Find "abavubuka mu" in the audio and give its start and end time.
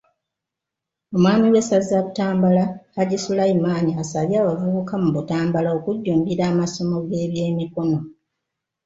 4.41-5.09